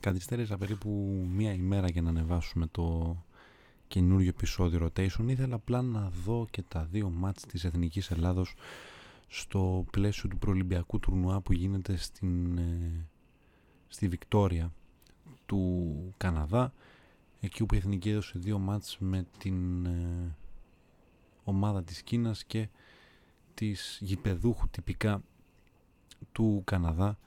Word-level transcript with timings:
Καθυστέρησα 0.00 0.58
περίπου 0.58 0.90
μία 1.34 1.52
ημέρα 1.52 1.88
για 1.88 2.02
να 2.02 2.08
ανεβάσουμε 2.08 2.66
το 2.66 3.16
καινούριο 3.88 4.28
επεισόδιο 4.28 4.86
Rotation. 4.86 5.24
Ήθελα 5.26 5.54
απλά 5.54 5.82
να 5.82 6.10
δω 6.24 6.46
και 6.50 6.62
τα 6.62 6.84
δύο 6.84 7.10
μάτς 7.10 7.46
της 7.46 7.64
Εθνικής 7.64 8.10
Ελλάδος 8.10 8.54
στο 9.28 9.84
πλαίσιο 9.90 10.28
του 10.28 10.38
προολυμπιακού 10.38 10.98
τουρνουά 10.98 11.40
που 11.40 11.52
γίνεται 11.52 11.96
στην, 11.96 12.58
ε, 12.58 13.06
στη 13.88 14.08
Βικτόρια 14.08 14.72
του 15.46 16.14
Καναδά 16.16 16.72
εκεί 17.40 17.62
όπου 17.62 17.74
η 17.74 17.78
Εθνική 17.78 18.10
έδωσε 18.10 18.38
δύο 18.38 18.58
μάτς 18.58 18.96
με 18.98 19.26
την 19.38 19.86
ε, 19.86 20.36
ομάδα 21.44 21.82
της 21.82 22.02
Κίνας 22.02 22.44
και 22.44 22.68
της 23.54 23.98
γηπεδούχου 24.00 24.68
τυπικά 24.68 25.22
του 26.32 26.62
Καναδά 26.64 27.18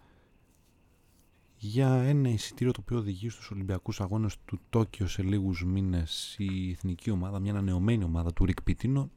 για 1.65 1.93
ένα 1.93 2.29
εισιτήριο 2.29 2.73
το 2.73 2.79
οποίο 2.81 2.97
οδηγεί 2.97 3.29
στους 3.29 3.51
Ολυμπιακούς 3.51 4.01
Αγώνες 4.01 4.35
του 4.45 4.59
Τόκιο 4.69 5.07
σε 5.07 5.23
λίγους 5.23 5.65
μήνες 5.65 6.35
η 6.37 6.71
εθνική 6.71 7.11
ομάδα, 7.11 7.39
μια 7.39 7.51
ανανεωμένη 7.51 8.03
ομάδα 8.03 8.33
του 8.33 8.45
Ρικ 8.45 8.61
Πιτίνο 8.61 9.09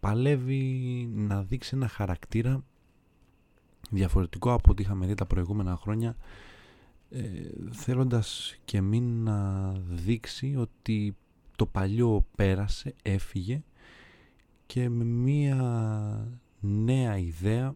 παλεύει 0.00 0.62
να 1.14 1.42
δείξει 1.42 1.70
ένα 1.74 1.88
χαρακτήρα 1.88 2.64
διαφορετικό 3.90 4.52
από 4.52 4.70
ό,τι 4.70 4.82
είχαμε 4.82 5.06
δει 5.06 5.14
τα 5.14 5.26
προηγούμενα 5.26 5.76
χρόνια 5.76 6.16
ε, 7.10 7.22
θέλοντας 7.70 8.56
και 8.64 8.80
μην 8.80 9.22
να 9.22 9.72
δείξει 9.72 10.54
ότι 10.56 11.16
το 11.56 11.66
παλιό 11.66 12.26
πέρασε, 12.36 12.94
έφυγε 13.02 13.62
και 14.66 14.88
με 14.88 15.04
μία 15.04 16.40
νέα 16.60 17.18
ιδέα 17.18 17.74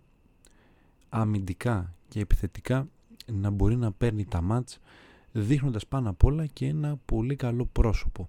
αμυντικά 1.09 1.95
και 2.09 2.21
επιθετικά 2.21 2.89
να 3.33 3.51
μπορεί 3.51 3.77
να 3.77 3.93
παίρνει 3.93 4.25
τα 4.25 4.41
μάτς 4.41 4.79
δείχνοντας 5.33 5.87
πάνω 5.87 6.11
απ' 6.11 6.25
όλα 6.25 6.47
και 6.47 6.67
ένα 6.67 6.97
πολύ 7.05 7.37
καλό 7.37 7.67
πρόσωπο. 7.67 8.29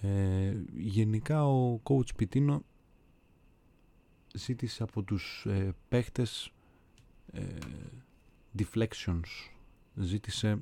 Ε, 0.00 0.56
γενικά 0.76 1.46
ο 1.46 1.80
coach 1.82 2.14
Πιτίνο 2.16 2.62
ζήτησε 4.34 4.82
από 4.82 5.02
τους 5.02 5.46
ε, 5.48 5.74
παίχτες 5.88 6.50
ε, 7.32 7.42
deflections 8.58 9.50
ζήτησε 9.94 10.58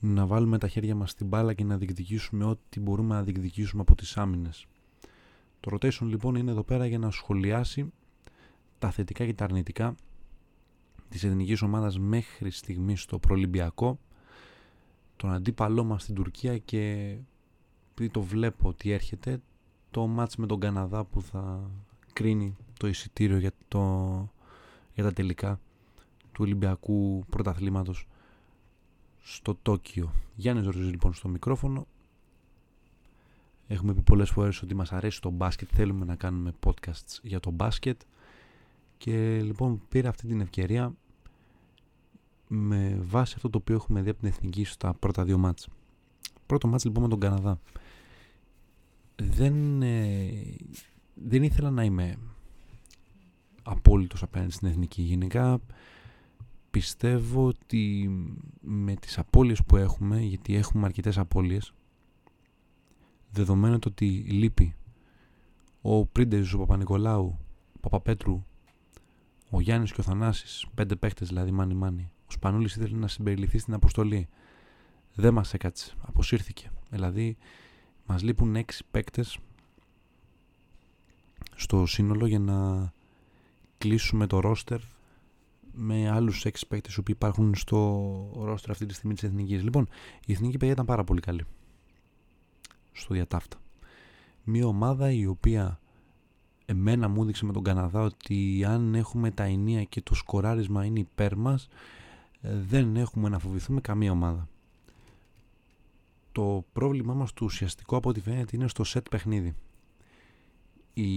να 0.00 0.26
βάλουμε 0.26 0.58
τα 0.58 0.68
χέρια 0.68 0.94
μας 0.94 1.10
στην 1.10 1.26
μπάλα 1.26 1.54
και 1.54 1.64
να 1.64 1.76
διεκδικήσουμε 1.76 2.44
ό,τι 2.44 2.80
μπορούμε 2.80 3.14
να 3.14 3.22
διεκδικήσουμε 3.22 3.82
από 3.82 3.94
τις 3.94 4.16
άμυνες. 4.16 4.66
Το 5.60 5.76
rotation 5.76 6.06
λοιπόν 6.06 6.34
είναι 6.34 6.50
εδώ 6.50 6.62
πέρα 6.62 6.86
για 6.86 6.98
να 6.98 7.10
σχολιάσει 7.10 7.92
τα 8.78 8.90
θετικά 8.90 9.26
και 9.26 9.34
τα 9.34 9.44
αρνητικά 9.44 9.94
της 11.12 11.24
εθνικής 11.24 11.62
ομάδας 11.62 11.98
μέχρι 11.98 12.50
στιγμής 12.50 13.02
στο 13.02 13.18
προλυμπιακό 13.18 13.98
τον 15.16 15.32
αντίπαλό 15.32 15.84
μας 15.84 16.02
στην 16.02 16.14
Τουρκία 16.14 16.58
και 16.58 17.16
επειδή 17.90 18.10
το 18.10 18.22
βλέπω 18.22 18.68
ότι 18.68 18.90
έρχεται 18.90 19.40
το 19.90 20.06
μάτς 20.06 20.36
με 20.36 20.46
τον 20.46 20.60
Καναδά 20.60 21.04
που 21.04 21.22
θα 21.22 21.70
κρίνει 22.12 22.56
το 22.78 22.86
εισιτήριο 22.86 23.38
για, 23.38 23.52
το, 23.68 23.80
για 24.94 25.04
τα 25.04 25.12
τελικά 25.12 25.60
του 26.22 26.38
Ολυμπιακού 26.38 27.24
Πρωταθλήματος 27.30 28.06
στο 29.18 29.54
Τόκιο. 29.62 30.12
Γιάννης 30.34 30.66
Ροζής 30.66 30.90
λοιπόν 30.90 31.14
στο 31.14 31.28
μικρόφωνο. 31.28 31.86
Έχουμε 33.66 33.94
πει 33.94 34.00
πολλές 34.00 34.30
φορές 34.30 34.62
ότι 34.62 34.74
μας 34.74 34.92
αρέσει 34.92 35.20
το 35.20 35.30
μπάσκετ, 35.30 35.68
θέλουμε 35.72 36.04
να 36.04 36.16
κάνουμε 36.16 36.52
podcasts 36.64 37.18
για 37.22 37.40
το 37.40 37.50
μπάσκετ 37.50 38.00
και 38.98 39.40
λοιπόν 39.42 39.82
πήρα 39.88 40.08
αυτή 40.08 40.26
την 40.26 40.40
ευκαιρία 40.40 40.94
με 42.54 42.98
βάση 43.00 43.32
αυτό 43.36 43.50
το 43.50 43.58
οποίο 43.58 43.74
έχουμε 43.74 44.02
δει 44.02 44.10
από 44.10 44.18
την 44.18 44.28
Εθνική 44.28 44.64
στα 44.64 44.94
πρώτα 44.94 45.24
δύο 45.24 45.38
μάτς. 45.38 45.68
Πρώτο 46.46 46.68
μάτς 46.68 46.84
λοιπόν 46.84 47.02
με 47.02 47.08
τον 47.08 47.20
Καναδά. 47.20 47.60
Δεν, 49.16 49.82
ε, 49.82 50.30
δεν 51.14 51.42
ήθελα 51.42 51.70
να 51.70 51.84
είμαι 51.84 52.18
απόλυτος 53.62 54.22
απέναντι 54.22 54.52
στην 54.52 54.68
Εθνική. 54.68 55.02
Γενικά 55.02 55.60
πιστεύω 56.70 57.46
ότι 57.46 58.10
με 58.60 58.94
τις 58.94 59.18
απώλειες 59.18 59.62
που 59.62 59.76
έχουμε, 59.76 60.20
γιατί 60.20 60.54
έχουμε 60.54 60.84
αρκετές 60.84 61.18
απώλειες, 61.18 61.74
δεδομένου 63.30 63.78
το 63.78 63.88
ότι 63.88 64.06
λείπει 64.06 64.74
ο 65.80 66.06
Πρίντεζος, 66.06 66.54
ο 66.54 66.58
Παπα-Νικολάου, 66.58 67.38
ο 67.72 67.78
Παπαπέτρου, 67.80 68.44
ο 69.50 69.60
Γιάννης 69.60 69.92
και 69.92 70.00
ο 70.00 70.04
Θανάσης, 70.04 70.66
πέντε 70.74 70.96
παίχτες 70.96 71.28
δηλαδή 71.28 71.50
μάνι 71.50 71.74
μάνι, 71.74 72.11
ο 72.32 72.34
Σπανούλης 72.34 72.76
ήθελε 72.76 72.96
να 72.96 73.08
συμπεριληφθεί 73.08 73.58
στην 73.58 73.74
αποστολή. 73.74 74.28
Δεν 75.14 75.34
μας 75.34 75.54
έκατσε, 75.54 75.94
αποσύρθηκε. 76.00 76.70
Δηλαδή 76.90 77.36
μας 78.06 78.22
λείπουν 78.22 78.56
έξι 78.56 78.84
παίκτες 78.90 79.38
στο 81.54 81.86
σύνολο 81.86 82.26
για 82.26 82.38
να 82.38 82.92
κλείσουμε 83.78 84.26
το 84.26 84.40
ρόστερ 84.40 84.80
με 85.72 86.10
άλλους 86.10 86.44
έξι 86.44 86.66
παίκτες 86.66 86.94
που 86.94 87.10
υπάρχουν 87.10 87.54
στο 87.54 87.78
ρόστρο 88.36 88.72
αυτή 88.72 88.86
τη 88.86 88.94
στιγμή 88.94 89.14
της 89.14 89.22
εθνικής. 89.22 89.62
Λοιπόν, 89.62 89.88
η 90.26 90.32
εθνική 90.32 90.56
παιδιά 90.56 90.72
ήταν 90.72 90.86
πάρα 90.86 91.04
πολύ 91.04 91.20
καλή 91.20 91.44
στο 92.92 93.14
διατάφτα. 93.14 93.56
Μια 94.44 94.66
ομάδα 94.66 95.10
η 95.10 95.26
οποία 95.26 95.80
εμένα 96.64 97.08
μου 97.08 97.22
έδειξε 97.22 97.44
με 97.44 97.52
τον 97.52 97.62
Καναδά 97.62 98.00
ότι 98.00 98.64
αν 98.64 98.94
έχουμε 98.94 99.30
τα 99.30 99.42
ενία 99.42 99.84
και 99.84 100.00
το 100.00 100.14
σκοράρισμα 100.14 100.84
είναι 100.84 100.98
υπέρ 100.98 101.36
μας, 101.36 101.64
ε, 101.64 101.70
δεν 102.42 102.96
έχουμε 102.96 103.28
να 103.28 103.38
φοβηθούμε 103.38 103.80
καμία 103.80 104.10
ομάδα. 104.10 104.48
Το 106.32 106.64
πρόβλημά 106.72 107.14
μας 107.14 107.32
του 107.32 107.44
ουσιαστικό 107.44 107.96
από 107.96 108.08
ό,τι 108.08 108.20
φαίνεται 108.20 108.56
είναι 108.56 108.68
στο 108.68 108.84
σετ 108.84 109.08
παιχνίδι. 109.08 109.54
Οι 110.94 111.10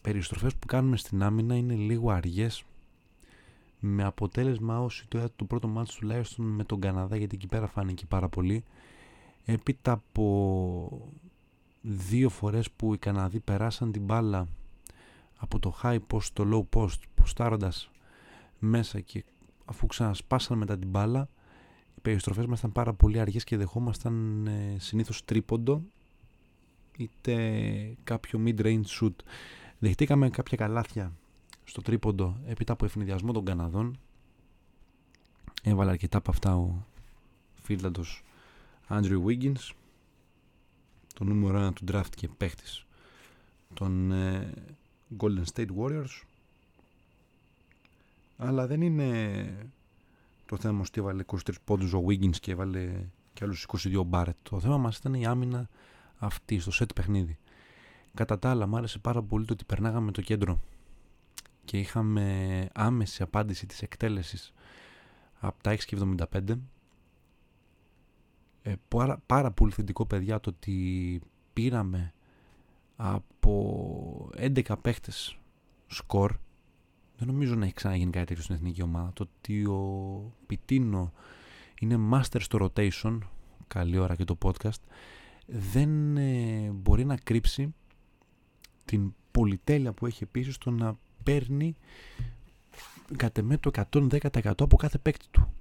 περιστροφές 0.00 0.54
που 0.54 0.66
κάνουμε 0.66 0.96
στην 0.96 1.22
άμυνα 1.22 1.56
είναι 1.56 1.74
λίγο 1.74 2.10
αργές 2.10 2.64
με 3.80 4.04
αποτέλεσμα 4.04 4.80
όσοι 4.80 5.06
το 5.08 5.30
του 5.36 5.46
πρώτο 5.46 5.68
μάτι 5.68 5.94
τουλάχιστον 5.96 6.44
με 6.44 6.64
τον 6.64 6.80
Καναδά 6.80 7.16
γιατί 7.16 7.36
εκεί 7.36 7.46
πέρα 7.46 7.66
φάνηκε 7.66 8.06
πάρα 8.06 8.28
πολύ 8.28 8.64
έπειτα 9.44 9.92
από 9.92 11.10
δύο 11.82 12.28
φορές 12.28 12.70
που 12.70 12.94
οι 12.94 12.98
Καναδοί 12.98 13.40
περάσαν 13.40 13.92
την 13.92 14.02
μπάλα 14.02 14.48
από 15.36 15.58
το 15.58 15.78
high 15.82 15.98
post 16.12 16.22
στο 16.22 16.68
low 16.72 16.78
post 16.78 16.98
ποστάροντας 17.14 17.90
μέσα 18.58 19.00
και 19.00 19.24
αφού 19.64 19.86
ξανασπάσαν 19.86 20.58
μετά 20.58 20.78
την 20.78 20.88
μπάλα 20.88 21.28
οι 21.96 22.00
περιστροφές 22.02 22.46
μας 22.46 22.58
ήταν 22.58 22.72
πάρα 22.72 22.92
πολύ 22.92 23.20
αργές 23.20 23.44
και 23.44 23.56
δεχόμασταν 23.56 24.46
ε, 24.46 24.76
συνήθως 24.78 25.24
τρίποντο 25.24 25.82
είτε 26.96 27.96
κάποιο 28.04 28.42
mid-range 28.44 28.84
shoot. 29.00 29.14
Δεχτήκαμε 29.78 30.30
κάποια 30.30 30.56
καλάθια 30.56 31.12
στο 31.64 31.82
τρίποντο 31.82 32.36
έπειτα 32.46 32.72
από 32.72 32.84
ευνηδιασμό 32.84 33.32
των 33.32 33.44
Καναδών. 33.44 33.98
Έβαλε 35.62 35.90
αρκετά 35.90 36.18
από 36.18 36.30
αυτά 36.30 36.56
ο 36.56 36.86
φίλταντος 37.62 38.22
Andrew 38.88 39.24
Wiggins 39.24 39.70
το 41.14 41.24
νούμερο 41.24 41.66
1 41.68 41.72
του 41.72 41.84
draft 41.92 42.14
και 42.16 42.28
παίχτης 42.28 42.86
των 43.74 44.12
ε, 44.12 44.52
Golden 45.18 45.44
State 45.54 45.68
Warriors 45.78 46.22
αλλά 48.36 48.66
δεν 48.66 48.80
είναι 48.80 49.70
το 50.46 50.56
θέμα 50.56 50.80
ότι 50.80 51.00
έβαλε 51.00 51.24
23 51.26 51.36
πόντους 51.64 51.92
ο 51.92 52.04
Wiggins 52.08 52.36
και 52.36 52.52
έβαλε 52.52 53.06
και 53.32 53.44
άλλους 53.44 53.66
22 53.82 54.02
Barrett. 54.10 54.36
Το 54.42 54.60
θέμα 54.60 54.78
μας 54.78 54.96
ήταν 54.96 55.14
η 55.14 55.26
άμυνα 55.26 55.68
αυτή 56.16 56.58
στο 56.58 56.72
set 56.74 56.94
παιχνίδι. 56.94 57.38
Κατά 58.14 58.38
τα 58.38 58.50
άλλα 58.50 58.66
μου 58.66 58.76
άρεσε 58.76 58.98
πάρα 58.98 59.22
πολύ 59.22 59.44
το 59.44 59.52
ότι 59.52 59.64
περνάγαμε 59.64 60.12
το 60.12 60.20
κέντρο 60.20 60.60
και 61.64 61.78
είχαμε 61.78 62.68
άμεση 62.74 63.22
απάντηση 63.22 63.66
της 63.66 63.82
εκτέλεσης 63.82 64.52
από 65.38 65.62
τα 65.62 65.76
6,75 65.88 66.58
ε, 68.62 68.74
πάρα, 68.88 69.22
πάρα 69.26 69.50
πολύ 69.50 69.72
θετικό 69.72 70.06
παιδιά 70.06 70.40
το 70.40 70.50
ότι 70.50 71.20
πήραμε 71.52 72.12
από 72.96 74.30
11 74.36 74.62
παίχτες 74.82 75.38
σκορ 75.86 76.36
δεν 77.18 77.26
νομίζω 77.26 77.54
να 77.54 77.64
έχει 77.64 77.74
ξαναγίνει 77.74 78.10
κάτι 78.10 78.26
τέτοιο 78.26 78.42
στην 78.42 78.54
εθνική 78.54 78.82
ομάδα 78.82 79.12
το 79.14 79.28
ότι 79.36 79.64
ο 79.64 80.32
Πιτίνο 80.46 81.12
είναι 81.80 81.98
master 82.12 82.40
στο 82.40 82.70
rotation 82.76 83.18
καλή 83.66 83.98
ώρα 83.98 84.14
και 84.14 84.24
το 84.24 84.38
podcast 84.42 84.80
δεν 85.46 86.16
ε, 86.16 86.70
μπορεί 86.74 87.04
να 87.04 87.16
κρύψει 87.16 87.74
την 88.84 89.14
πολυτέλεια 89.30 89.92
που 89.92 90.06
έχει 90.06 90.22
επίσης 90.22 90.54
στο 90.54 90.70
να 90.70 90.98
παίρνει 91.22 91.76
κατ' 93.16 93.38
εμέ 93.38 93.58
το 93.58 93.70
110% 93.92 94.52
από 94.58 94.76
κάθε 94.76 94.98
παίκτη 94.98 95.26
του. 95.30 95.52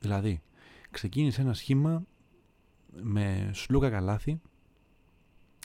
Δηλαδή, 0.00 0.42
ξεκίνησε 0.90 1.40
ένα 1.40 1.54
σχήμα 1.54 2.02
με 3.02 3.50
Σλούκα 3.54 3.90
Καλάθη, 3.90 4.40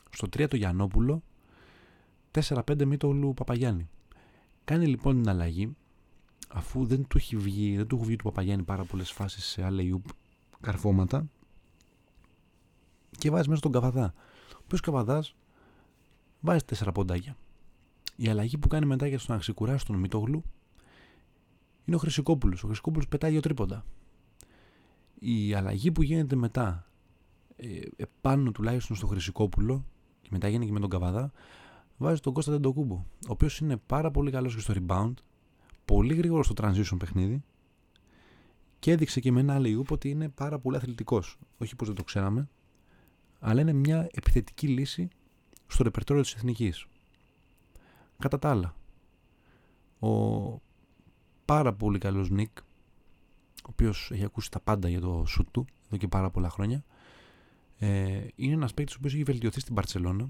στο 0.09 0.27
3 0.37 0.47
το 0.49 0.55
Γιαννόπουλο, 0.55 1.23
4-5 2.31 2.85
Μήτωλου 2.85 3.33
Παπαγιάννη. 3.33 3.89
Κάνει 4.69 4.87
λοιπόν 4.87 5.15
την 5.15 5.29
αλλαγή, 5.29 5.75
αφού 6.49 6.85
δεν 6.85 7.07
του 7.07 7.17
έχει 7.17 7.37
βγει, 7.37 7.75
δεν 7.75 7.87
του 7.87 7.95
έχει 7.95 8.05
βγει 8.05 8.15
του 8.15 8.23
Παπαγιάννη 8.23 8.63
πάρα 8.63 8.83
πολλές 8.83 9.11
φάσεις 9.11 9.45
σε 9.45 9.63
άλλα 9.63 9.83
καρφώματα 10.61 11.27
και 13.17 13.29
βάζει 13.29 13.49
μέσα 13.49 13.61
τον 13.61 13.71
Καβαδά. 13.71 14.13
Ο 14.53 14.61
οποίος 14.63 14.81
Καβαδάς 14.81 15.35
βάζει 16.39 16.63
τέσσερα 16.63 16.91
ποντάκια. 16.91 17.37
Η 18.15 18.29
αλλαγή 18.29 18.57
που 18.57 18.67
κάνει 18.67 18.85
μετά 18.85 19.07
για 19.07 19.17
τον 19.17 19.25
να 19.27 19.37
ξεκουράσει 19.37 19.85
τον 19.85 19.95
Μητόγλου 19.95 20.43
είναι 21.85 21.95
ο 21.95 21.99
Χρυσικόπουλος. 21.99 22.63
Ο 22.63 22.65
Χρυσικόπουλος 22.65 23.07
πετάει 23.07 23.31
δύο 23.31 23.39
τρίποντα. 23.39 23.85
Η 25.19 25.53
αλλαγή 25.53 25.91
που 25.91 26.01
γίνεται 26.01 26.35
μετά, 26.35 26.91
ε, 27.55 27.79
επάνω 27.95 28.51
τουλάχιστον 28.51 28.95
στο 28.95 29.07
Χρυσικόπουλο, 29.07 29.85
και 30.21 30.29
μετά 30.31 30.47
γίνεται 30.47 30.65
και 30.65 30.73
με 30.73 30.79
τον 30.79 30.89
Καβαδά, 30.89 31.31
βάζει 31.99 32.19
τον 32.19 32.33
Κώστα 32.33 32.51
Τεντοκούμπο. 32.51 32.95
Ο 32.95 33.05
οποίος 33.27 33.59
είναι 33.59 33.77
πάρα 33.77 34.11
πολύ 34.11 34.31
καλός 34.31 34.55
και 34.55 34.61
στο 34.61 34.73
rebound, 34.77 35.13
πολύ 35.85 36.15
γρήγορος 36.15 36.45
στο 36.45 36.55
transition 36.57 36.97
παιχνίδι 36.99 37.43
και 38.79 38.91
έδειξε 38.91 39.19
και 39.19 39.31
με 39.31 39.39
ένα 39.39 39.53
άλλο 39.53 39.85
ότι 39.89 40.09
είναι 40.09 40.29
πάρα 40.29 40.59
πολύ 40.59 40.75
αθλητικός. 40.75 41.37
Όχι 41.57 41.75
πως 41.75 41.87
δεν 41.87 41.95
το 41.95 42.03
ξέραμε, 42.03 42.49
αλλά 43.39 43.61
είναι 43.61 43.73
μια 43.73 44.09
επιθετική 44.11 44.67
λύση 44.67 45.07
στο 45.67 45.83
ρεπερτόριο 45.83 46.21
της 46.21 46.33
εθνικής. 46.33 46.85
Κατά 48.19 48.39
τα 48.39 48.49
άλλα, 48.49 48.75
ο 49.99 50.61
πάρα 51.45 51.73
πολύ 51.73 51.97
καλός 51.97 52.29
Νίκ, 52.29 52.57
ο 52.57 53.69
οποίος 53.69 54.09
έχει 54.11 54.23
ακούσει 54.23 54.51
τα 54.51 54.59
πάντα 54.59 54.89
για 54.89 54.99
το 54.99 55.23
σουτ 55.27 55.47
του 55.51 55.65
εδώ 55.85 55.97
και 55.97 56.07
πάρα 56.07 56.29
πολλά 56.29 56.49
χρόνια, 56.49 56.83
ε, 57.77 58.27
είναι 58.35 58.53
ένας 58.53 58.73
παίκτης 58.73 58.95
ο 58.95 58.97
οποίος 58.99 59.13
έχει 59.13 59.23
βελτιωθεί 59.23 59.59
στην 59.59 59.75
Παρσελώνα. 59.75 60.29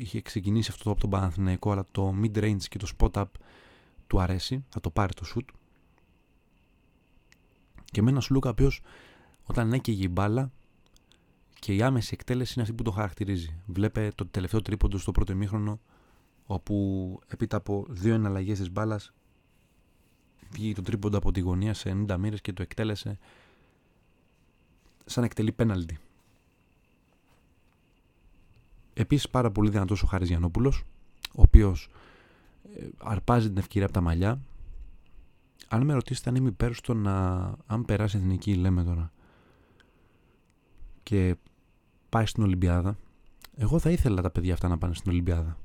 Είχε 0.00 0.20
ξεκινήσει 0.20 0.70
αυτό 0.70 0.90
από 0.90 1.00
τον 1.00 1.10
Παναθηναϊκό, 1.10 1.72
αλλά 1.72 1.86
το 1.90 2.14
mid-range 2.22 2.62
και 2.68 2.78
το 2.78 2.88
spot-up 2.98 3.24
του 4.06 4.20
αρέσει, 4.20 4.64
θα 4.68 4.80
το 4.80 4.90
πάρει 4.90 5.14
το 5.14 5.24
σουτ. 5.24 5.48
Και 7.84 8.02
με 8.02 8.10
ένα 8.10 8.20
Σλούκα 8.20 8.48
ο 8.48 8.50
οποίος 8.50 8.80
όταν 9.42 9.72
έκαιγε 9.72 10.04
η 10.04 10.08
μπάλα 10.10 10.52
και 11.58 11.74
η 11.74 11.82
άμεση 11.82 12.10
εκτέλεση 12.12 12.52
είναι 12.52 12.62
αυτή 12.62 12.74
που 12.74 12.82
το 12.82 12.90
χαρακτηρίζει. 12.90 13.60
Βλέπε 13.66 14.12
το 14.14 14.26
τελευταίο 14.26 14.62
τρίποντο 14.62 14.98
στο 14.98 15.12
πρώτο 15.12 15.32
ημίχρονο 15.32 15.80
όπου 16.46 17.18
έπειτα 17.26 17.56
από 17.56 17.86
δύο 17.88 18.14
εναλλαγές 18.14 18.58
της 18.58 18.70
μπάλας 18.70 19.12
βγήκε 20.50 20.74
το 20.74 20.82
τρίποντο 20.82 21.16
από 21.16 21.32
τη 21.32 21.40
γωνία 21.40 21.74
σε 21.74 22.04
90 22.08 22.16
μοίρες 22.18 22.40
και 22.40 22.52
το 22.52 22.62
εκτέλεσε 22.62 23.18
σαν 25.04 25.24
εκτελεί 25.24 25.52
πέναλτι. 25.52 25.98
Επίσης 29.00 29.28
πάρα 29.28 29.50
πολύ 29.50 29.70
δυνατός 29.70 30.02
ο 30.02 30.06
Χάρη 30.06 30.26
Γιαννόπουλο, 30.26 30.72
ο 31.28 31.42
οποίος 31.42 31.88
ε, 32.76 32.86
αρπάζει 32.98 33.48
την 33.48 33.56
ευκαιρία 33.56 33.86
από 33.86 33.94
τα 33.94 34.00
μαλλιά. 34.00 34.40
Αν 35.68 35.84
με 35.84 35.92
ρωτήσετε 35.92 36.30
αν 36.30 36.36
είμαι 36.36 36.48
υπέρ 36.48 36.74
στο 36.74 36.94
να. 36.94 37.36
Αν 37.66 37.84
περάσει 37.84 38.16
εθνική, 38.16 38.54
λέμε 38.54 38.84
τώρα, 38.84 39.12
και 41.02 41.36
πάει 42.08 42.26
στην 42.26 42.42
Ολυμπιάδα, 42.42 42.96
εγώ 43.56 43.78
θα 43.78 43.90
ήθελα 43.90 44.22
τα 44.22 44.30
παιδιά 44.30 44.52
αυτά 44.52 44.68
να 44.68 44.78
πάνε 44.78 44.94
στην 44.94 45.10
Ολυμπιάδα. 45.10 45.58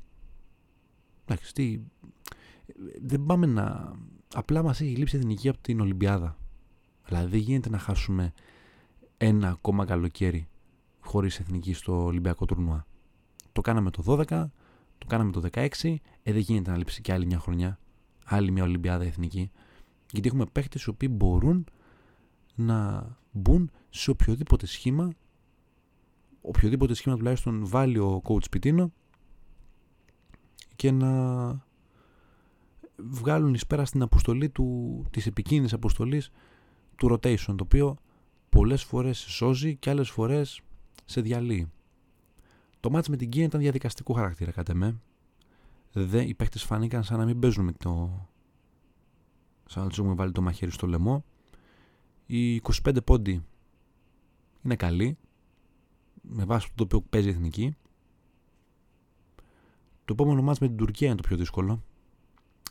Εντάξει, 1.26 1.54
τι... 1.54 1.80
δεν 3.02 3.26
πάμε 3.26 3.46
να. 3.46 3.94
Απλά 4.34 4.64
μας 4.64 4.82
έχει 4.82 4.96
λείψει 4.96 5.18
εθνική 5.18 5.50
από 5.50 5.58
την 5.62 5.80
Ολυμπιάδα. 5.80 6.38
Δηλαδή 7.06 7.30
δεν 7.30 7.40
γίνεται 7.40 7.70
να 7.70 7.78
χάσουμε 7.78 8.34
ένα 9.18 9.50
ακόμα 9.50 9.86
καλοκαίρι 9.86 10.48
χωρίς 11.00 11.40
εθνική 11.40 11.74
στο 11.74 12.04
Ολυμπιακό 12.04 12.46
τουρνουά. 12.46 12.86
Το 13.54 13.62
κάναμε 13.62 13.90
το 13.92 14.04
12, 14.08 14.26
το 14.98 15.06
κάναμε 15.08 15.32
το 15.32 15.42
16, 15.52 15.68
ε, 16.24 16.32
δεν 16.32 16.42
γίνεται 16.42 16.72
να 16.72 16.78
λείψει 16.78 17.02
και 17.02 17.14
άλλη 17.14 17.26
μια 17.26 17.40
χρονιά. 17.40 17.80
Άλλη 18.26 18.52
μια 18.52 18.64
Ολυμπιάδα 18.64 19.04
εθνική. 19.04 19.52
Γιατί 20.12 20.28
έχουμε 20.28 20.46
παίχτες 20.46 20.84
οι 20.84 20.90
οποίοι 20.90 21.10
μπορούν 21.12 21.66
να 22.56 23.08
μπουν 23.32 23.72
σε 23.90 24.10
οποιοδήποτε 24.10 24.66
σχήμα 24.66 25.14
οποιοδήποτε 26.44 26.94
σχήμα 26.94 27.18
τουλάχιστον 27.18 27.68
βάλει 27.68 27.98
ο 27.98 28.22
coach 28.24 28.50
Πιτίνο 28.52 28.92
και 30.76 30.92
να 30.92 31.12
βγάλουν 32.96 33.54
εις 33.54 33.68
πέρα 33.68 33.86
στην 33.86 34.02
αποστολή 34.02 34.50
του, 34.50 35.06
της 35.10 35.26
επικίνδυνης 35.26 35.74
αποστολής 35.74 36.32
του 36.96 37.14
rotation 37.14 37.38
το 37.38 37.64
οποίο 37.64 37.96
πολλές 38.50 38.84
φορές 38.84 39.18
σώζει 39.18 39.76
και 39.76 39.90
άλλες 39.90 40.10
φορές 40.10 40.62
σε 41.06 41.22
διαλύει. 41.22 41.72
Το 42.84 42.90
μάτς 42.90 43.10
με 43.10 43.16
την 43.16 43.30
Κίνα 43.30 43.46
ήταν 43.46 43.60
διαδικαστικό 43.60 44.14
χαρακτήρα 44.14 44.52
κατά 44.52 44.74
με. 44.74 45.02
Δεν, 45.92 46.28
οι 46.28 46.34
παίχτες 46.34 46.64
φάνηκαν 46.64 47.04
σαν 47.04 47.18
να 47.18 47.26
μην 47.26 47.40
παίζουν 47.40 47.66
με 47.66 47.72
το... 47.72 48.10
σαν 49.66 49.84
να 49.84 49.90
τους 49.90 50.00
έχουμε 50.00 50.14
βάλει 50.14 50.32
το 50.32 50.42
μαχαίρι 50.42 50.72
στο 50.72 50.88
λαιμό. 50.88 51.24
Οι 52.26 52.62
25 52.86 52.98
πόντι 53.06 53.46
είναι 54.64 54.76
καλοί 54.76 55.18
με 56.22 56.46
βάση 56.46 56.72
το 56.76 56.84
οποίο 56.84 57.02
παίζει 57.02 57.28
η 57.28 57.32
εθνική. 57.32 57.76
Το 60.06 60.14
επόμενο 60.14 60.42
μάτς 60.42 60.60
με 60.60 60.68
την 60.68 60.78
Τουρκία 60.78 61.08
είναι 61.08 61.16
το 61.16 61.28
πιο 61.28 61.38
δύσκολο 61.38 61.84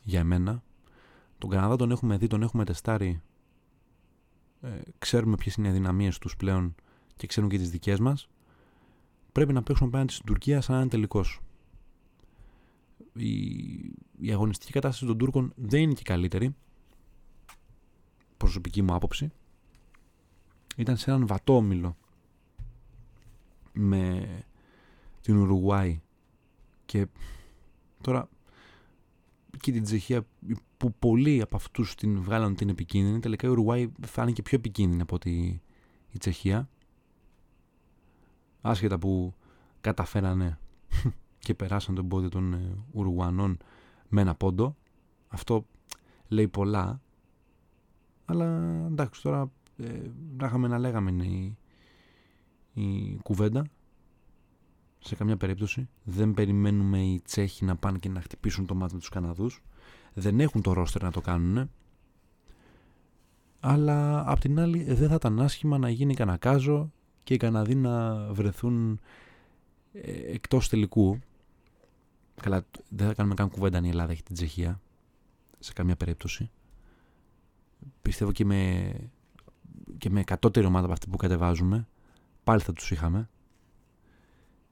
για 0.03 0.21
εμένα. 0.21 0.63
Τον 1.39 1.51
Καναδά 1.51 1.77
τον 1.77 1.91
έχουμε 1.91 2.17
δει, 2.17 2.27
τον 2.27 2.43
έχουμε 2.43 2.65
τεστάρει. 2.65 3.21
Ε, 4.61 4.81
ξέρουμε 4.99 5.37
ποιες 5.37 5.55
είναι 5.55 5.67
οι 5.67 5.71
αδυναμίες 5.71 6.19
τους 6.19 6.37
πλέον 6.37 6.75
και 7.17 7.27
ξέρουν 7.27 7.49
και 7.49 7.59
τις 7.59 7.71
δικές 7.71 7.99
μας. 7.99 8.29
Πρέπει 9.33 9.53
να 9.53 9.63
παίξουμε 9.63 9.89
απέναντι 9.89 10.13
στην 10.13 10.27
Τουρκία 10.27 10.61
σαν 10.61 10.75
να 10.75 10.81
είναι 10.81 10.91
τελικός. 10.91 11.41
Η, 13.15 13.33
η 14.21 14.33
αγωνιστική 14.33 14.73
κατάσταση 14.73 15.07
των 15.07 15.19
Τούρκων 15.19 15.53
δεν 15.57 15.83
είναι 15.83 15.93
και 15.93 16.03
καλύτερη. 16.03 16.55
Προσωπική 18.37 18.83
μου 18.83 18.95
άποψη. 18.95 19.31
Ήταν 20.77 20.97
σε 20.97 21.11
έναν 21.11 21.27
βατόμιλο 21.27 21.97
με 23.73 24.29
την 25.21 25.37
Ουρουγουάη 25.37 26.01
και 26.87 27.07
τώρα 28.01 28.29
και 29.61 29.73
την 29.73 29.83
Τσεχία 29.83 30.27
που 30.77 30.95
πολλοί 30.99 31.41
από 31.41 31.57
αυτούς 31.57 31.95
την 31.95 32.23
βγάλαν 32.23 32.55
την 32.55 32.69
επικίνδυνη 32.69 33.19
τελικά 33.19 33.47
η 33.47 33.51
Ουρουγουάη 33.51 33.93
φάνηκε 34.07 34.43
πιο 34.43 34.57
επικίνδυνη 34.59 35.03
από 35.03 35.19
τη, 35.19 35.31
η 36.11 36.19
Τσεχία 36.19 36.69
άσχετα 38.63 38.99
που 38.99 39.35
καταφέρανε 39.81 40.59
και 41.45 41.55
περάσαν 41.55 41.95
τον 41.95 42.09
πόδι 42.09 42.29
των 42.29 42.53
ε, 42.53 42.77
Ουρουγουανών 42.93 43.57
με 44.09 44.21
ένα 44.21 44.35
πόντο 44.35 44.77
αυτό 45.29 45.67
λέει 46.29 46.49
πολλά 46.49 47.01
αλλά 48.25 48.47
εντάξει 48.87 49.23
τώρα 49.23 49.51
ε, 49.77 50.01
να 50.37 50.47
είχαμε 50.47 50.69
να 50.69 50.79
λέγαμε 50.79 51.11
η, 51.11 51.57
η 52.73 53.19
κουβέντα 53.23 53.67
σε 55.05 55.15
καμιά 55.15 55.37
περίπτωση. 55.37 55.89
Δεν 56.03 56.35
περιμένουμε 56.35 57.03
οι 57.03 57.21
Τσέχοι 57.25 57.65
να 57.65 57.77
πάνε 57.77 57.99
και 57.99 58.09
να 58.09 58.21
χτυπήσουν 58.21 58.67
το 58.67 58.75
μάτι 58.75 58.93
με 58.93 58.99
τους 58.99 59.09
Καναδούς. 59.09 59.63
Δεν 60.15 60.41
έχουν 60.41 60.63
το 60.63 60.73
ρόστερ 60.73 61.03
να 61.03 61.11
το 61.11 61.21
κάνουν. 61.21 61.71
Αλλά 63.61 64.31
απ' 64.31 64.41
την 64.41 64.61
άλλη 64.61 64.95
δεν 64.95 65.09
θα 65.09 65.15
ήταν 65.15 65.41
άσχημα 65.41 65.79
να 65.79 65.91
γίνει 65.91 66.15
κανακάζο 66.15 66.93
και 67.23 67.35
οι 67.35 67.37
Καναδοί 67.37 67.75
να 67.75 68.25
βρεθούν 68.33 69.01
ε, 69.93 70.33
εκτός 70.33 70.69
τελικού. 70.69 71.19
Καλά, 72.43 72.65
δεν 72.89 73.07
θα 73.07 73.15
κάνουμε 73.15 73.35
καν 73.35 73.51
κουβέντα 73.51 73.79
αν 73.79 73.85
η 73.85 73.89
Ελλάδα 73.89 74.13
έχει 74.13 74.23
την 74.23 74.35
Τσεχία. 74.35 74.81
Σε 75.59 75.73
καμιά 75.73 75.97
περίπτωση. 75.97 76.51
Πιστεύω 78.03 78.33
και 78.33 78.45
με, 78.45 78.93
και 79.99 80.11
με 80.11 80.21
εκατότερη 80.21 80.67
ομάδα 80.67 80.85
από 80.85 80.93
αυτή 80.93 81.09
που 81.09 81.17
κατεβάζουμε 81.17 81.89
πάλι 82.45 82.61
θα 82.61 82.73
τους 82.73 82.91
είχαμε. 82.91 83.29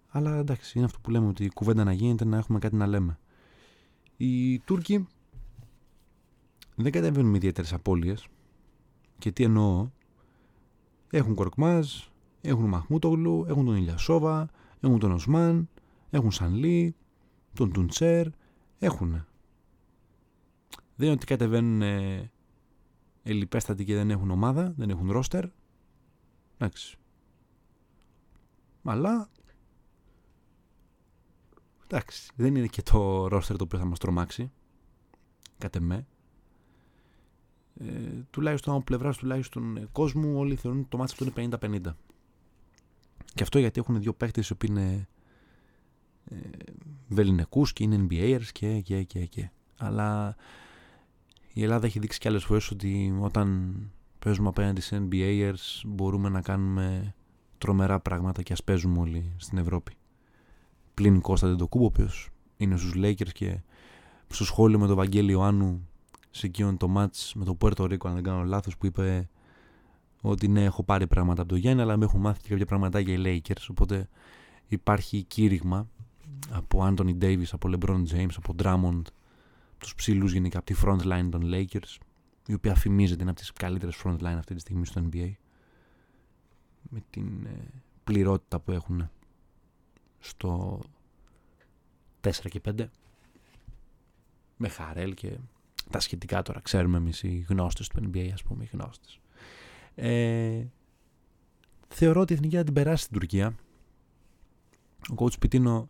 Αλλά 0.08 0.36
εντάξει, 0.36 0.72
είναι 0.78 0.86
αυτό 0.86 0.98
που 1.00 1.10
λέμε 1.10 1.26
ότι 1.26 1.44
η 1.44 1.50
κουβέντα 1.50 1.84
να 1.84 1.92
γίνεται 1.92 2.24
να 2.24 2.36
έχουμε 2.36 2.58
κάτι 2.58 2.76
να 2.76 2.86
λέμε. 2.86 3.18
Οι 4.16 4.58
Τούρκοι 4.58 5.06
δεν 6.74 6.92
κατεβαίνουν 6.92 7.30
με 7.30 7.36
ιδιαίτερες 7.36 7.72
απώλειες. 7.72 8.26
Και 9.18 9.32
τι 9.32 9.44
εννοώ, 9.44 9.90
έχουν 11.10 11.34
Κορκμάζ, 11.34 12.09
έχουν 12.40 12.68
Μαχμούτογλου, 12.68 13.44
έχουν 13.48 13.64
τον 13.64 13.76
Ηλιασόβα, 13.76 14.48
έχουν 14.80 14.98
τον 14.98 15.12
Οσμάν, 15.12 15.68
έχουν 16.10 16.30
Σανλή, 16.30 16.94
τον 17.54 17.72
Τουντσέρ, 17.72 18.26
έχουν. 18.78 19.10
Δεν 20.96 21.06
είναι 21.06 21.10
ότι 21.10 21.26
κατεβαίνουν 21.26 21.82
ε, 21.82 22.30
ελιπέστατοι 23.22 23.84
και 23.84 23.94
δεν 23.94 24.10
έχουν 24.10 24.30
ομάδα, 24.30 24.72
δεν 24.76 24.90
έχουν 24.90 25.10
ρόστερ. 25.10 25.44
Εντάξει. 26.58 26.96
Αλλά 28.84 29.28
εντάξει, 31.84 32.32
δεν 32.36 32.54
είναι 32.54 32.66
και 32.66 32.82
το 32.82 33.28
ρόστερ 33.28 33.56
το 33.56 33.64
οποίο 33.64 33.78
θα 33.78 33.84
μας 33.84 33.98
τρομάξει. 33.98 34.50
Κατ' 35.58 35.76
εμέ. 35.76 36.06
Ε, 37.74 38.22
τουλάχιστον 38.30 38.74
από 38.74 38.84
πλευράς 38.84 39.16
τουλάχιστον 39.16 39.76
ε, 39.76 39.88
κόσμου 39.92 40.38
όλοι 40.38 40.56
θεωρούν 40.56 40.88
το 40.88 40.96
μάτι 40.96 41.12
αυτό 41.12 41.40
είναι 41.40 41.58
50-50. 41.60 41.94
Και 43.34 43.42
αυτό 43.42 43.58
γιατί 43.58 43.80
έχουν 43.80 44.00
δύο 44.00 44.12
παίχτες 44.12 44.48
οι 44.48 44.52
οποίοι 44.52 44.68
είναι 44.72 45.08
ε, 46.24 46.36
βεληνικούς 47.08 47.72
και 47.72 47.82
είναι 47.82 48.06
NBAers 48.08 48.46
και, 48.52 48.80
και, 48.80 49.02
και, 49.02 49.26
και. 49.26 49.50
Αλλά 49.78 50.36
η 51.52 51.62
Ελλάδα 51.62 51.86
έχει 51.86 51.98
δείξει 51.98 52.18
και 52.18 52.28
άλλες 52.28 52.44
φορές 52.44 52.70
ότι 52.70 53.14
όταν 53.20 53.76
παίζουμε 54.18 54.48
απέναντι 54.48 54.80
σε 54.80 55.06
NBAers 55.08 55.80
μπορούμε 55.86 56.28
να 56.28 56.40
κάνουμε 56.40 57.14
τρομερά 57.58 58.00
πράγματα 58.00 58.42
και 58.42 58.52
ας 58.52 58.64
παίζουμε 58.64 58.98
όλοι 58.98 59.34
στην 59.36 59.58
Ευρώπη. 59.58 59.92
Πλην 60.94 61.20
Κώστα 61.20 61.48
Ντεντοκούμπο, 61.48 61.84
ο 61.84 61.86
οποίος 61.86 62.30
είναι 62.56 62.76
στους 62.76 62.92
Lakers 62.96 63.32
και 63.32 63.60
στο 64.28 64.44
σχόλιο 64.44 64.78
με 64.78 64.86
τον 64.86 64.96
Βαγγέλη 64.96 65.32
Ιωάννου 65.32 65.88
σε 66.30 66.46
εκείνον 66.46 66.76
το 66.76 66.92
match 66.96 67.30
με 67.34 67.44
το 67.44 67.56
Puerto 67.60 67.82
Rico, 67.82 68.06
αν 68.06 68.14
δεν 68.14 68.22
κάνω 68.22 68.44
λάθος, 68.44 68.76
που 68.76 68.86
είπε 68.86 69.28
ότι 70.20 70.48
ναι, 70.48 70.64
έχω 70.64 70.82
πάρει 70.82 71.06
πράγματα 71.06 71.42
από 71.42 71.50
το 71.50 71.56
Γιάννη, 71.56 71.82
αλλά 71.82 71.96
με 71.96 72.04
έχουν 72.04 72.20
μάθει 72.20 72.40
και 72.42 72.48
κάποια 72.48 72.66
πραγματάκια 72.66 73.14
οι 73.14 73.22
Lakers. 73.24 73.66
Οπότε 73.70 74.08
υπάρχει 74.66 75.22
κήρυγμα 75.22 75.88
από 76.50 76.86
Anthony 76.86 77.18
Davis, 77.22 77.48
από 77.52 77.70
LeBron 77.72 78.02
James, 78.12 78.34
από 78.36 78.54
Drummond, 78.62 79.02
τους 79.78 79.94
ψηλούς 79.94 80.32
γενικά, 80.32 80.58
από 80.58 80.66
τη 80.66 80.74
front 80.84 81.00
line 81.00 81.28
των 81.30 81.42
Lakers, 81.44 81.98
η 82.46 82.54
οποία 82.54 82.74
φημίζεται 82.74 83.20
είναι 83.20 83.30
από 83.30 83.40
τις 83.40 83.52
καλύτερες 83.52 84.02
front 84.04 84.18
line 84.18 84.36
αυτή 84.38 84.54
τη 84.54 84.60
στιγμή 84.60 84.86
στο 84.86 85.08
NBA, 85.10 85.32
με 86.82 87.02
την 87.10 87.46
ε, 87.46 87.82
πληρότητα 88.04 88.60
που 88.60 88.72
έχουν 88.72 89.10
στο 90.18 90.80
4 92.20 92.30
και 92.30 92.60
5, 92.64 92.86
με 94.56 94.68
Χαρέλ 94.68 95.14
και 95.14 95.38
τα 95.90 96.00
σχετικά 96.00 96.42
τώρα, 96.42 96.60
ξέρουμε 96.60 96.96
εμείς 96.96 97.22
οι 97.22 97.46
γνώστες 97.48 97.88
του 97.88 98.10
NBA, 98.12 98.30
ας 98.32 98.42
πούμε, 98.42 98.64
οι 98.64 98.68
γνώστες. 98.72 99.20
Ε, 99.94 100.64
θεωρώ 101.88 102.20
ότι 102.20 102.32
η 102.32 102.36
Εθνική 102.36 102.56
θα 102.56 102.64
την 102.64 102.74
περάσει 102.74 103.02
στην 103.02 103.18
Τουρκία. 103.18 103.54
Ο 105.10 105.14
coach 105.16 105.38
Πιτίνο 105.38 105.88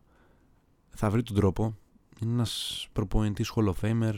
θα 0.88 1.11
βρει 1.11 1.23
τον 1.23 1.37
τρόπο. 1.37 1.76
Είναι 2.21 2.33
ένας 2.33 2.88
προπονητής 2.92 3.52
Hall 3.54 3.73
of 3.73 3.75
Famer, 3.83 4.14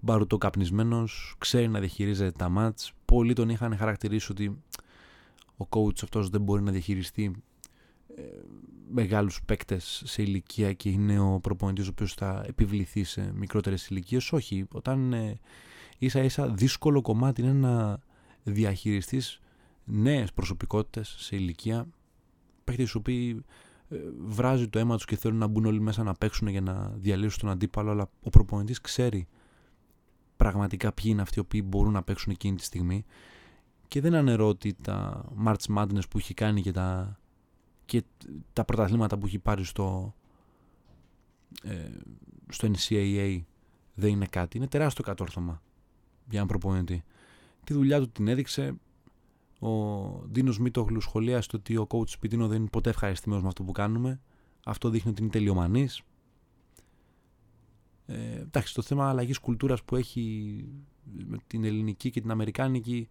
μπαρουτοκαπνισμένος, 0.00 1.34
ξέρει 1.38 1.68
να 1.68 1.78
διαχειρίζεται 1.78 2.30
τα 2.30 2.48
μάτς. 2.48 2.92
Πολλοί 3.04 3.32
τον 3.32 3.48
είχαν 3.48 3.76
χαρακτηρίσει 3.76 4.32
ότι 4.32 4.62
ο 5.56 5.66
coach 5.70 6.02
αυτός 6.02 6.28
δεν 6.28 6.40
μπορεί 6.40 6.62
να 6.62 6.72
διαχειριστεί 6.72 7.42
ε, 8.16 8.22
μεγάλους 8.92 9.42
παίκτες 9.46 10.02
σε 10.06 10.22
ηλικία 10.22 10.72
και 10.72 10.88
είναι 10.88 11.18
ο 11.18 11.40
προπονητής 11.40 11.86
ο 11.86 11.90
οποίος 11.90 12.14
θα 12.14 12.44
επιβληθεί 12.46 13.04
σε 13.04 13.32
μικρότερες 13.34 13.86
ηλικίες. 13.88 14.32
Όχι, 14.32 14.66
όταν 14.72 15.12
ε, 15.12 15.38
ίσα 15.98 16.22
ίσα 16.22 16.48
δύσκολο 16.48 17.00
κομμάτι 17.00 17.42
είναι 17.42 17.52
να 17.52 18.00
διαχειριστείς 18.42 19.40
νέες 19.84 20.32
προσωπικότητες 20.32 21.14
σε 21.18 21.36
ηλικία 21.36 21.86
παίκτες 22.64 22.90
οι 22.90 22.96
οποίοι 22.96 23.44
ε, 23.88 23.96
βράζει 24.18 24.68
το 24.68 24.78
αίμα 24.78 24.94
τους 24.96 25.04
και 25.04 25.16
θέλουν 25.16 25.38
να 25.38 25.46
μπουν 25.46 25.64
όλοι 25.64 25.80
μέσα 25.80 26.02
να 26.02 26.14
παίξουν 26.14 26.48
για 26.48 26.60
να 26.60 26.92
διαλύσουν 26.96 27.40
τον 27.40 27.50
αντίπαλο 27.50 27.90
αλλά 27.90 28.10
ο 28.22 28.30
προπονητής 28.30 28.80
ξέρει 28.80 29.28
πραγματικά 30.36 30.92
ποιοι 30.92 31.04
είναι 31.08 31.22
αυτοί 31.22 31.38
οι 31.38 31.42
οποίοι 31.42 31.62
μπορούν 31.66 31.92
να 31.92 32.02
παίξουν 32.02 32.32
εκείνη 32.32 32.56
τη 32.56 32.64
στιγμή 32.64 33.04
και 33.88 34.00
δεν 34.00 34.14
ανερώ 34.14 34.48
ότι 34.48 34.74
τα 34.82 35.24
March 35.44 35.76
Madness 35.76 36.08
που 36.10 36.18
έχει 36.18 36.34
κάνει 36.34 36.62
και 36.62 36.72
τα, 36.72 37.18
και 37.84 38.02
τα 38.52 38.64
πρωταθλήματα 38.64 39.18
που 39.18 39.26
έχει 39.26 39.38
πάρει 39.38 39.64
στο, 39.64 40.14
ε, 41.62 41.88
στο 42.48 42.70
NCAA 42.70 43.40
δεν 43.94 44.10
είναι 44.10 44.26
κάτι. 44.26 44.56
Είναι 44.56 44.66
τεράστιο 44.66 45.04
κατόρθωμα 45.04 45.62
για 46.24 46.36
έναν 46.36 46.46
προπονητή. 46.46 47.04
Τη 47.64 47.72
δουλειά 47.72 48.00
του 48.00 48.08
την 48.08 48.28
έδειξε. 48.28 48.74
Ο 49.60 49.68
Ντίνος 50.30 50.58
Μίτογλου 50.58 51.00
σχολίασε 51.00 51.48
ότι 51.54 51.76
ο 51.76 51.86
coach 51.90 52.08
Σπιτίνο 52.08 52.48
δεν 52.48 52.60
είναι 52.60 52.68
ποτέ 52.68 52.90
ευχαριστημένος 52.90 53.42
με 53.42 53.48
αυτό 53.48 53.62
που 53.62 53.72
κάνουμε. 53.72 54.20
Αυτό 54.64 54.88
δείχνει 54.88 55.10
ότι 55.10 55.22
είναι 55.22 55.30
τελειομανής. 55.30 56.02
Ε, 58.06 58.40
εντάξει, 58.40 58.74
το 58.74 58.82
θέμα 58.82 59.08
αλλαγής 59.08 59.38
κουλτούρας 59.38 59.82
που 59.82 59.96
έχει 59.96 60.64
με 61.26 61.36
την 61.46 61.64
ελληνική 61.64 62.10
και 62.10 62.20
την 62.20 62.30
αμερικάνικη 62.30 63.08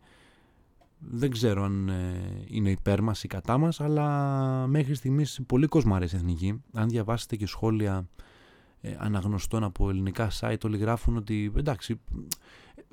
δεν 0.99 1.31
ξέρω 1.31 1.63
αν 1.63 1.89
ε, 1.89 2.43
είναι 2.47 2.71
υπέρ 2.71 3.01
μας 3.01 3.23
ή 3.23 3.27
κατά 3.27 3.57
μας, 3.57 3.81
αλλά 3.81 4.67
μέχρι 4.67 4.93
στιγμής 4.93 5.41
πολύ 5.47 5.67
κόσμο 5.67 5.95
αρέσει 5.95 6.15
εθνική. 6.15 6.63
Αν 6.73 6.89
διαβάσετε 6.89 7.35
και 7.35 7.45
σχόλια 7.45 8.07
ε, 8.81 8.95
αναγνωστών 8.97 9.63
από 9.63 9.89
ελληνικά 9.89 10.31
site, 10.39 10.63
όλοι 10.65 10.77
γράφουν 10.77 11.17
ότι 11.17 11.51
εντάξει, 11.57 11.99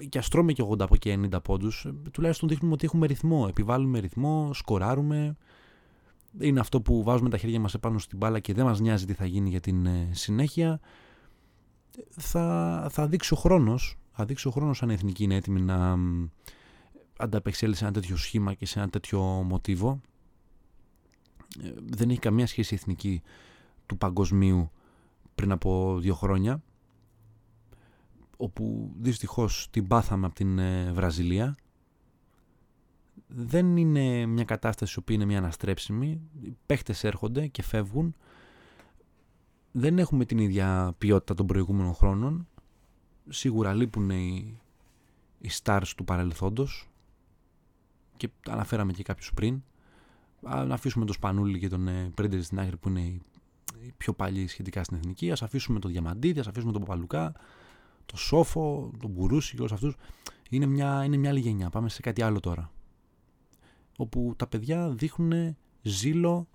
και 0.08 0.18
ας 0.18 0.28
τρώμε 0.28 0.52
και 0.52 0.62
80 0.62 0.80
από 0.80 0.96
και 0.96 1.18
90 1.32 1.42
πόντους, 1.42 1.84
ε, 1.84 1.92
τουλάχιστον 2.12 2.48
δείχνουμε 2.48 2.74
ότι 2.74 2.84
έχουμε 2.84 3.06
ρυθμό, 3.06 3.46
επιβάλλουμε 3.48 3.98
ρυθμό, 3.98 4.50
σκοράρουμε. 4.52 5.36
Είναι 6.38 6.60
αυτό 6.60 6.80
που 6.80 7.02
βάζουμε 7.02 7.28
τα 7.28 7.36
χέρια 7.36 7.60
μας 7.60 7.74
επάνω 7.74 7.98
στην 7.98 8.18
μπάλα 8.18 8.40
και 8.40 8.54
δεν 8.54 8.64
μας 8.64 8.80
νοιάζει 8.80 9.04
τι 9.04 9.12
θα 9.12 9.26
γίνει 9.26 9.48
για 9.48 9.60
την 9.60 9.88
συνέχεια. 10.10 10.80
Θα, 12.10 12.86
θα 12.90 13.06
δείξει 13.06 13.34
ο 13.34 13.36
χρόνος, 13.36 13.98
θα 14.12 14.24
δείξει 14.24 14.48
ο 14.48 14.50
χρόνος 14.50 14.82
αν 14.82 14.90
η 14.90 14.92
εθνική 14.92 15.24
είναι 15.24 15.34
έτοιμη 15.34 15.60
να 15.60 15.96
ανταπεξέλθει 17.16 17.76
σε 17.76 17.84
ένα 17.84 17.92
τέτοιο 17.92 18.16
σχήμα 18.16 18.54
και 18.54 18.66
σε 18.66 18.78
ένα 18.78 18.88
τέτοιο 18.88 19.20
μοτίβο. 19.22 20.00
Ε, 21.62 21.72
δεν 21.84 22.10
έχει 22.10 22.18
καμία 22.18 22.46
σχέση 22.46 22.74
η 22.74 22.76
εθνική 22.80 23.22
του 23.86 23.96
παγκοσμίου 23.96 24.70
πριν 25.36 25.52
από 25.52 25.98
δύο 26.00 26.14
χρόνια 26.14 26.62
όπου 28.36 28.92
δυστυχώς 29.00 29.68
την 29.70 29.86
πάθαμε 29.86 30.26
από 30.26 30.34
την 30.34 30.58
ε, 30.58 30.92
Βραζιλία. 30.92 31.56
Δεν 33.26 33.76
είναι 33.76 34.26
μια 34.26 34.44
κατάσταση 34.44 35.00
που 35.00 35.12
είναι 35.12 35.24
μια 35.24 35.38
αναστρέψιμη. 35.38 36.20
Οι 36.42 36.56
παίχτες 36.66 37.04
έρχονται 37.04 37.46
και 37.46 37.62
φεύγουν. 37.62 38.14
Δεν 39.72 39.98
έχουμε 39.98 40.24
την 40.24 40.38
ίδια 40.38 40.94
ποιότητα 40.98 41.34
των 41.34 41.46
προηγούμενων 41.46 41.94
χρόνων. 41.94 42.48
Σίγουρα 43.28 43.74
λείπουν 43.74 44.10
οι, 44.10 44.58
οι 45.38 45.50
stars 45.62 45.92
του 45.96 46.04
παρελθόντος. 46.04 46.88
Και 48.16 48.28
αναφέραμε 48.48 48.92
και 48.92 49.02
κάποιους 49.02 49.32
πριν. 49.34 49.62
Να 50.40 50.74
αφήσουμε 50.74 51.04
τον 51.04 51.14
Σπανούλη 51.14 51.58
και 51.58 51.68
τον 51.68 51.88
ε, 51.88 52.10
Πρέντερ 52.14 52.42
στην 52.42 52.58
άκρη 52.60 52.76
που 52.76 52.88
είναι 52.88 53.00
οι 53.00 53.22
πιο 53.96 54.12
παλιοί 54.12 54.46
σχετικά 54.46 54.84
στην 54.84 54.96
εθνική. 54.96 55.30
Ας 55.30 55.42
αφήσουμε 55.42 55.78
τον 55.78 55.90
Διαμαντίδη, 55.90 56.40
ας 56.40 56.46
αφήσουμε 56.46 56.72
τον 56.72 56.80
Παπαλουκά, 56.80 57.32
τον 58.06 58.18
Σόφο, 58.18 58.90
τον 59.00 59.10
Μπουρούση 59.10 59.54
και 59.54 59.60
όλους 59.60 59.72
αυτούς. 59.72 59.94
Είναι 60.50 60.66
μια, 60.66 61.04
είναι 61.04 61.16
μια 61.16 61.30
άλλη 61.30 61.40
γενιά. 61.40 61.70
Πάμε 61.70 61.88
σε 61.88 62.00
κάτι 62.00 62.22
άλλο 62.22 62.40
τώρα. 62.40 62.70
Όπου 63.96 64.34
τα 64.36 64.46
παιδιά 64.46 64.90
δείχνουν 64.90 65.56
ζήλο 65.82 66.48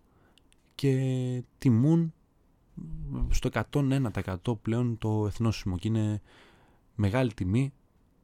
και 0.76 1.44
τιμούν 1.58 2.14
στο 3.30 3.50
101% 3.72 4.36
πλέον 4.62 4.98
το 4.98 5.26
εθνόσημο 5.28 5.78
και 5.78 5.88
είναι 5.88 6.22
μεγάλη 6.96 7.34
τιμή 7.34 7.74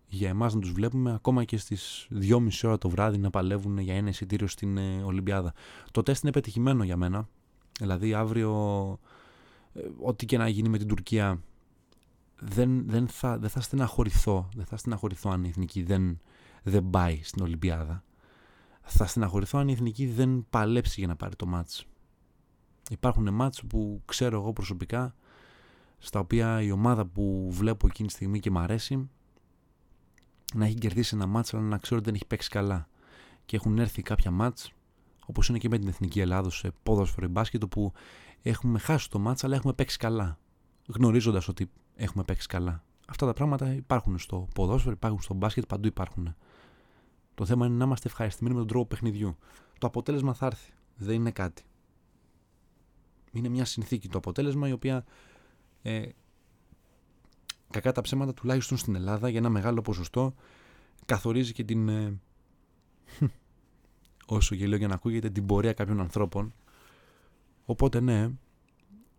για 0.08 0.30
εμάς 0.30 0.54
να 0.54 0.60
τους 0.60 0.72
βλέπουμε 0.72 1.14
ακόμα 1.14 1.44
και 1.44 1.58
στις 1.58 2.08
2.30 2.12 2.50
ώρα 2.64 2.78
το 2.78 2.90
βράδυ 2.90 3.18
να 3.18 3.30
παλεύουν 3.30 3.78
για 3.78 3.96
ένα 3.96 4.10
εισιτήριο 4.10 4.48
στην 4.48 4.78
ε, 4.78 5.04
Ολυμπιάδα. 5.04 5.54
Το 5.92 6.04
τεστ 6.04 6.24
είναι 6.24 6.32
πετυχημένο 6.32 6.84
για 6.84 6.98
μένα. 6.98 7.30
Δηλαδή 7.80 8.14
αύριο 8.14 8.52
ε, 9.74 9.82
ό,τι 10.02 10.26
και 10.26 10.38
να 10.38 10.48
γίνει 10.48 10.70
με 10.70 10.78
την 10.78 10.88
Τουρκία 10.88 11.42
δεν, 12.40 12.90
δεν, 12.90 13.08
θα, 13.08 13.38
δεν 13.38 13.50
θα 13.50 13.62
στεναχωρηθώ. 13.62 14.50
Δεν 14.56 14.66
θα 14.66 14.78
στεναχωρηθώ 14.78 15.30
αν 15.30 15.44
η 15.44 15.48
Εθνική 15.48 15.84
δεν, 15.84 16.20
δεν 16.64 16.90
πάει 16.90 17.20
στην 17.24 17.42
Ολυμπιάδα. 17.42 18.04
Θα 18.82 19.06
στεναχωρηθώ 19.06 19.60
αν 19.60 19.68
η 19.68 19.72
Εθνική 19.72 20.08
δεν 20.08 20.46
παλέψει 20.50 21.00
για 21.00 21.08
να 21.08 21.16
πάρει 21.16 21.36
το 21.36 21.46
μάτς. 21.46 21.86
Υπάρχουν 22.90 23.34
μάτς 23.34 23.64
που 23.64 24.02
ξέρω 24.06 24.42
εγώ 24.42 24.54
προσωπικά 24.54 25.16
στα 25.98 26.20
οποία 26.20 26.62
η 26.62 26.72
ομάδα 26.72 27.06
που 27.06 27.48
βλέπω 27.52 27.88
εκείνη 27.88 28.08
τη 28.08 28.14
στιγμή 28.14 28.40
και 28.40 28.52
μ' 28.52 28.58
αρέσει 28.58 29.10
να 30.54 30.66
έχει 30.66 30.76
κερδίσει 30.76 31.16
ένα 31.16 31.26
μάτς 31.26 31.54
αλλά 31.54 31.64
να 31.64 31.78
ξέρω 31.78 31.96
ότι 31.96 32.06
δεν 32.06 32.16
έχει 32.16 32.26
παίξει 32.26 32.50
καλά. 32.50 32.88
Και 33.46 33.56
έχουν 33.56 33.80
έρθει 33.80 34.02
κάποια 34.02 34.32
μάτς 34.32 34.72
όπως 35.30 35.50
είναι 35.50 35.58
και 35.58 35.70
με 35.70 35.78
την 35.78 35.88
Εθνική 35.88 36.20
Ελλάδα 36.20 36.50
σε 36.50 36.72
πόδοσφαιρο 36.84 37.26
ή 37.26 37.30
μπάσκετ 37.30 37.64
όπου 37.64 37.94
έχουμε 38.42 38.80
χάσει 38.80 39.10
το 39.10 39.20
μάτς 39.20 39.44
αλλά 39.44 39.56
έχουμε 39.56 39.74
παίξει 39.74 39.98
καλά. 39.98 40.38
Γνωρίζοντας 40.88 41.48
ότι 41.48 41.70
έχουμε 41.96 42.24
παίξει 42.24 42.48
καλά. 42.48 42.84
Αυτά 43.08 43.26
τα 43.26 43.34
πράγματα 43.34 43.74
υπάρχουν 43.74 44.18
στο 44.18 44.48
ποδόσφαιρο, 44.54 44.92
υπάρχουν 44.92 45.22
στο 45.22 45.34
μπάσκετ, 45.34 45.66
παντού 45.66 45.88
υπάρχουν. 45.88 46.36
Το 47.36 47.46
θέμα 47.46 47.66
είναι 47.66 47.76
να 47.76 47.86
είμαστε 47.86 48.08
ευχαριστημένοι 48.08 48.56
με 48.56 48.62
τον 48.62 48.70
τρόπο 48.70 48.86
παιχνιδιού. 48.88 49.38
Το 49.80 49.88
αποτέλεσμα 49.88 50.34
θα 50.34 50.46
έρθει. 50.46 50.72
Δεν 50.96 51.16
είναι 51.16 51.32
κάτι. 51.32 51.64
Είναι 53.32 53.50
μια 53.50 53.66
συνθήκη 53.66 54.08
το 54.08 54.18
αποτέλεσμα 54.18 54.68
η 54.68 54.72
οποία 54.72 55.06
ε, 55.82 56.10
κακά 57.70 57.92
τα 57.92 58.02
ψέματα 58.02 58.34
τουλάχιστον 58.34 58.78
στην 58.78 58.96
Ελλάδα 58.96 59.30
για 59.30 59.40
ένα 59.40 59.50
μεγάλο 59.50 59.82
ποσοστό 59.82 60.34
καθορίζει 61.06 61.54
και 61.54 61.64
την 61.64 61.90
ε, 61.90 62.20
όσο 64.36 64.56
γελίο 64.56 64.78
για 64.78 64.88
να 64.88 64.94
ακούγεται 64.94 65.30
την 65.30 65.46
πορεία 65.46 65.74
κάποιων 65.74 66.00
ανθρώπων 66.00 66.54
οπότε 67.66 68.00
ναι 68.00 68.30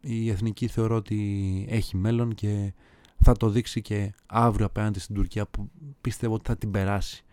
η 0.01 0.31
Εθνική 0.31 0.67
θεωρώ 0.67 0.97
ότι 0.97 1.67
έχει 1.69 1.97
μέλλον 1.97 2.35
και 2.35 2.73
θα 3.19 3.33
το 3.33 3.49
δείξει 3.49 3.83
και 3.83 4.15
αύριο 4.27 4.67
απέναντι 4.67 4.99
στην 4.99 5.15
Τουρκία 5.15 5.47
που 5.47 5.71
πίστευω 6.01 6.35
ότι 6.35 6.45
θα 6.47 6.57
την 6.57 6.71
περάσει 6.71 7.25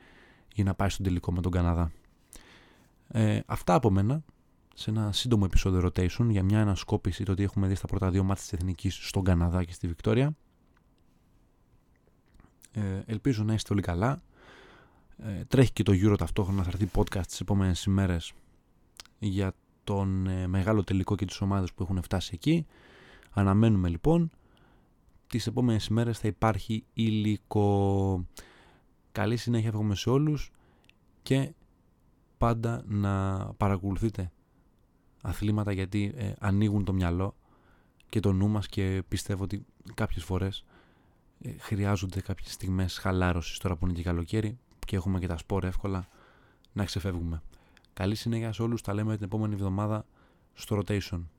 για 0.54 0.64
να 0.64 0.74
πάει 0.74 0.90
στον 0.90 1.06
τελικό 1.06 1.32
με 1.32 1.42
τον 1.42 1.52
Καναδά. 1.52 1.92
Ε, 3.08 3.40
αυτά 3.46 3.74
από 3.74 3.92
μένα 3.92 4.24
σε 4.76 4.90
ένα 4.90 5.12
σύντομο 5.12 5.44
επεισόδιο 5.46 5.86
rotation 5.86 6.28
για 6.30 6.44
μια 6.44 6.62
ανασκόπηση 6.62 7.24
το 7.24 7.32
ότι 7.32 7.44
έχουμε 7.44 7.68
δει 7.68 7.76
στα 7.76 7.88
πρώτα 7.88 8.10
δύο 8.10 8.24
μάτια 8.24 8.44
της 8.44 8.54
Εθνικής 8.54 9.08
στον 9.08 9.24
Καναδά 9.24 9.64
και 9.64 9.74
στη 9.74 9.88
Βικτόρια. 9.88 10.36
Ε, 12.72 13.02
ελπίζω 13.06 13.44
να 13.44 13.54
είστε 13.54 13.74
όλοι 13.74 13.82
καλά. 13.82 14.22
Ε, 15.18 15.46
τρέχει 15.46 15.72
και 15.72 15.84
το 15.84 15.92
Euro 15.96 16.18
ταυτόχρονα, 16.18 16.64
θα 16.64 16.70
έρθει 16.74 16.90
podcast 16.96 17.26
τις 17.28 17.40
επόμενες 17.40 17.84
ημέρες 17.84 18.34
για 19.20 19.54
τον 19.84 20.28
ε, 20.28 20.48
μεγάλο 20.48 20.84
τελικό 20.84 21.16
και 21.16 21.26
τις 21.26 21.42
ομάδες 21.42 21.74
που 21.74 21.84
έχουν 21.84 22.02
φτάσει 22.02 22.32
εκεί. 22.34 22.66
Αναμένουμε 23.32 23.90
λοιπόν. 23.90 24.30
Τις 25.28 25.48
επόμενες 25.48 25.86
ημέρες 25.86 26.20
θα 26.20 26.28
υπάρχει 26.28 26.84
υλικό. 26.94 28.26
Καλή 29.12 29.38
συνέχεια 29.38 29.68
εύχομαι 29.68 29.96
σε 29.96 30.10
όλους 30.10 30.52
και 31.22 31.54
πάντα 32.38 32.84
να 32.88 33.46
παρακολουθείτε 33.58 34.32
αθλήματα 35.22 35.72
γιατί 35.72 36.14
ε, 36.16 36.34
ανοίγουν 36.40 36.84
το 36.84 36.94
μυαλό 36.94 37.36
και 38.10 38.20
το 38.20 38.32
νου 38.32 38.48
μας 38.48 38.68
και 38.68 39.04
πιστεύω 39.08 39.44
ότι 39.44 39.66
κάποιες 39.94 40.24
φορές 40.24 40.66
ε, 41.42 41.52
χρειάζονται 41.60 42.22
κάποιες 42.22 42.54
στιγμές 42.54 42.98
χαλάρωσης 42.98 43.58
τώρα 43.58 43.76
που 43.76 43.86
είναι 43.86 43.96
και 43.96 44.04
καλοκαίρι 44.04 44.60
και 44.86 44.96
έχουμε 44.96 45.20
και 45.20 45.28
τα 45.28 45.38
σπορ 45.38 45.64
εύκολα 45.64 46.08
να 46.74 46.86
ξεφεύγουμε. 46.86 47.42
Καλή 47.94 48.16
συνέχεια 48.16 48.54
σε 48.54 48.62
όλους, 48.62 48.82
τα 48.82 48.94
λέμε 48.94 49.16
την 49.16 49.26
επόμενη 49.26 49.54
εβδομάδα 49.54 50.06
στο 50.54 50.82
Rotation. 50.82 51.26